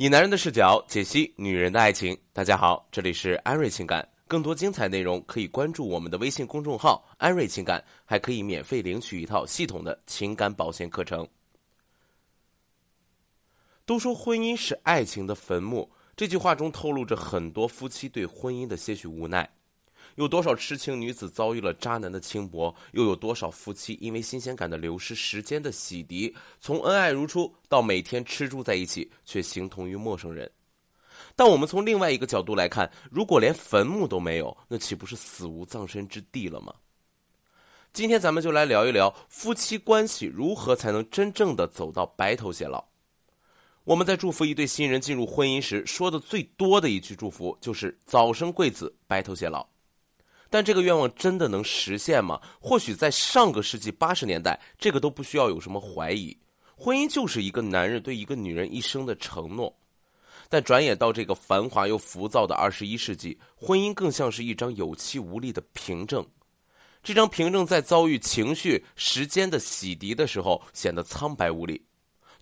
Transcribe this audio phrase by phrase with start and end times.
[0.00, 2.16] 以男人的视角解析女人的爱情。
[2.32, 11.26] 大家好，这里是安瑞情感，更多精彩内容可以关注我们的微信公众号“安瑞情感”，还可以免费领取一套系统的情感保鲜课程。
[13.84, 19.50] 都说婚姻是爱情的坟墓，这句话中透露着很多夫妻对婚姻的些许无奈。
[20.16, 22.74] 有多少痴情女子遭遇了渣男的轻薄？
[22.92, 30.50] 又有多少夫妻因为新鲜感的流失、时间的洗涤，从恩爱如初到每天吃住在一起，却形同于陌生人？
[31.36, 36.74] 但我们从另外一个角度来看，如果连坟墓都没有，那岂不是死无葬身之地了吗？
[37.92, 42.84] 今天咱们就来聊一聊夫妻关系如何才能真正的走到白头偕老。
[43.84, 49.66] 我们在祝福一对新人进入婚姻时说的最多的一句祝福就是“早生贵子，白头偕老”。
[50.50, 52.40] 但这个愿望真的能实现吗？
[52.60, 56.36] 或许在上个世纪八十年代，这个都不需要有什么怀疑。
[56.76, 59.74] 婚姻就是一个男人对一个女人一生的承诺。
[60.48, 66.26] 但转眼到这个繁华又浮躁的二十一世纪，婚姻更像是一张有气无力的凭证。
[67.02, 71.84] 这张凭证在遭遇情绪、时间的洗涤的时候，显得苍白无力，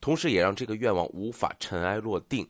[0.00, 2.48] 同时也让这个愿望无法尘埃落定。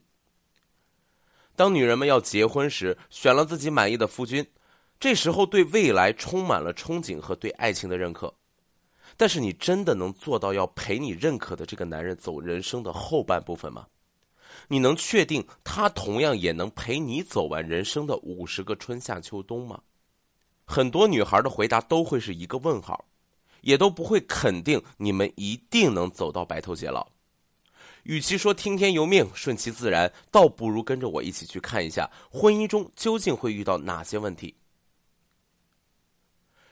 [1.54, 4.46] 当女人们要结婚时，选了自己满意的夫君。
[4.98, 8.32] 这时候对未来充满了憧憬和对爱情的认可，
[9.16, 13.86] 但是你真的能做到要陪你认可的这个男人走人生的后半部分吗？
[14.68, 19.80] 你能确定他同样也能陪你走完人生的五十个春夏秋冬吗？
[20.64, 23.04] 很多女孩的回答都会是一个问号，
[23.60, 27.06] 也都不会肯定你们一定能走到白头偕老。
[28.04, 34.54] 与其说听天由命、顺其自然，倒不如跟着我一起去看一下婚姻中究竟会遇到哪些问题。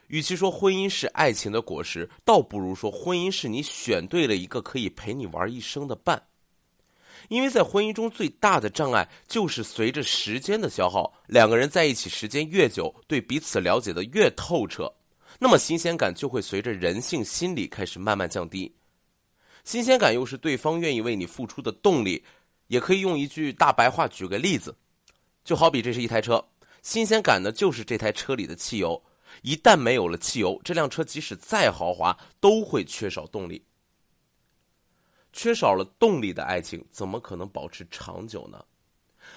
[0.08, 6.22] 与其说婚姻是爱情的果实，倒不如说婚姻是你选对了一个可以陪你玩一生的伴。
[7.28, 14.92] 因为在婚姻中最大的障碍就是随着时间的消耗，两个人在一起时间越久，对彼此了解的越透彻，
[15.38, 18.70] 那么新鲜感就会随着人性心理开始慢慢降低。
[19.64, 22.22] 新鲜感又是对方愿意为你付出的动力，
[22.66, 24.76] 也可以用一句大白话举个例子，
[25.44, 26.44] 就好比这是一台车，
[26.82, 29.02] 新鲜感呢就是这台车里的汽油。
[29.42, 33.64] 一旦没有了汽油，这辆车即使再豪华，都会缺少动力。
[35.32, 38.64] 缺少了动力的爱情，怎么可能保持长久呢？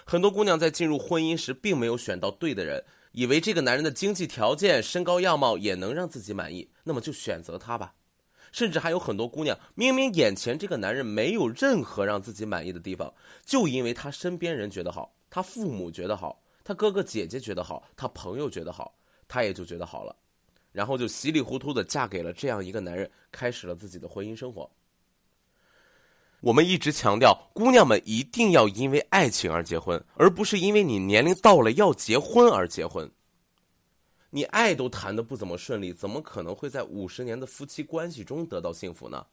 [0.05, 7.95] 很多姑娘在进入婚姻时，并没有选到对的人，以为这个男人的经济条件、身高样貌也能让自己满意，那么就选择他吧。
[8.51, 13.13] 甚至还有很多姑娘，明明眼前这个男人没有任何让自己满意的地方，
[13.45, 18.95] 就因为他身边人觉得好，他父母觉得好，他哥哥姐姐觉得好，他朋友觉得好。
[19.27, 20.15] 她也就觉得好了，
[20.71, 24.69] 然后就稀里糊涂的嫁给了这样一个男人，开始了自己的婚姻生活。
[26.39, 33.11] 我们一直强调，姑娘们一定要因为爱情而结婚，而不是因为你年龄到了要结婚而结婚。
[34.29, 39.25] 你爱都谈的不怎么顺利，怎么可能会在五十年的夫妻关系中得到幸福呢？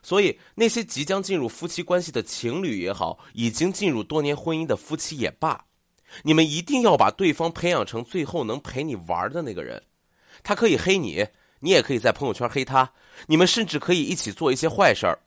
[0.00, 5.66] 所以，那些即将进入夫妻关系的情侣也好，已经进入多年婚姻的夫妻也罢。
[6.22, 9.82] 你们一定要把对方培养成最后能陪你玩的那个人，
[10.42, 11.26] 他可以黑你，
[11.60, 12.90] 你也可以在朋友圈黑他，
[13.26, 15.18] 你们甚至可以一起做一些坏事儿，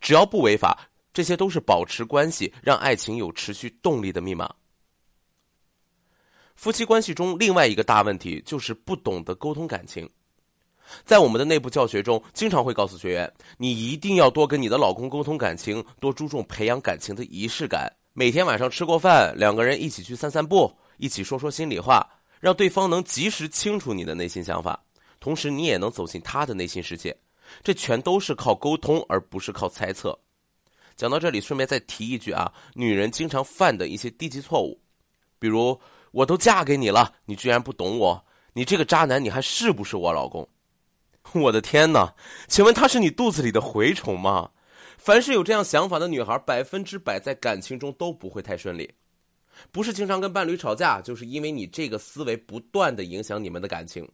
[0.00, 4.52] 只要不违法，这些都是保持关系、让爱情有持续动力的密码。
[6.56, 10.08] 夫妻关系中另外一个大问题就是不懂得沟通感情，
[11.04, 17.92] 在我们的内部教学中，经常会告诉学员，你一定要多跟你的老公沟通感情，多注重培养感情的仪式感。
[18.16, 22.08] 每天晚上吃过饭，两个人一起去散散步，一起说说心里话，
[22.38, 24.80] 让对方能及时清楚你的内心想法，
[25.18, 27.16] 同时你也能走进他的内心世界。
[27.60, 30.16] 这全都是靠沟通，而不是靠猜测。
[30.94, 34.80] 讲到这里，顺便再提一句啊，女人经常犯的一些低级错误，
[35.40, 35.76] 比如
[36.12, 40.48] 我都嫁给你了，你居然不懂我，你这个渣男，你还是不是我老公？
[41.32, 42.14] 我的天哪，
[42.46, 44.50] 请问他是你肚子里的蛔虫吗？
[45.04, 48.90] 凡是有这样想法的女孩，百分之百在感情中都不会太顺利。
[49.70, 54.08] 不是经常跟伴侣吵架，就是因为你这个思维不断的影响你们的感情。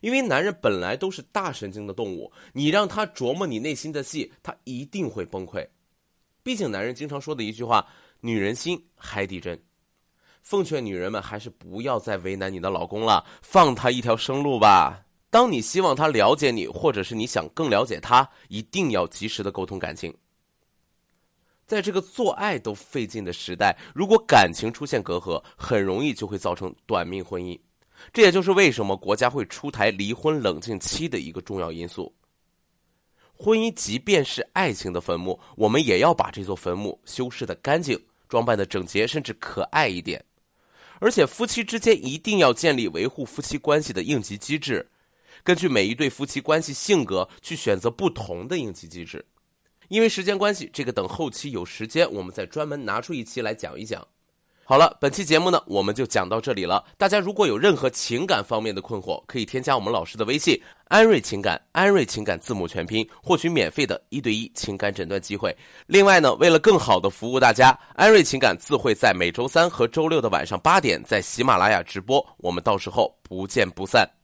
[0.00, 5.64] 因为男人本来都是大神经的动物，你让他琢磨你内心的戏，他一定会崩溃。
[6.42, 7.86] 毕竟男人经常说的一句话
[8.20, 9.56] ：“女人心，海底针。”
[10.42, 15.04] 奉劝女人们还是不要再为难你的老公了，放他一条生路吧。
[15.30, 20.12] 当你希望他了解你，或者是你想更了解他，一定要及时的沟通感情。
[21.66, 27.56] 在这个做爱都费劲的时代，如果感情出现隔阂，很容易就会造成短命婚姻。
[28.12, 32.12] 这也就是为什么国家会出台离婚冷静期的一个重要因素。
[33.32, 37.96] 婚姻即便是爱情的坟墓，我们也要把这座坟墓修饰的干净，
[38.28, 40.22] 装扮的整洁甚至可爱一点。
[40.98, 44.86] 而且夫妻之间一定要建立维护夫妻关系的应急机制，
[45.42, 49.24] 根据每一对夫妻关系性格去选择不同的应急机制。
[49.88, 54.06] 因为时间关系，这个等后期有时间我们再专门拿出一期来讲一讲。
[54.62, 56.84] 好了，本期节目呢，我们就讲到这里了。
[56.96, 60.56] 大家如果有任何情感方面的困惑，可以添加我们老师的微信
[60.86, 65.52] “安瑞情感”，安瑞情感字母全拼，获取免费的一对一情感诊断机会。
[65.88, 74.19] 另外呢，为了更好的服务大家，安瑞情感自会在每周三和周六的晚上八点在喜马拉雅直播，我们到时候不见不散。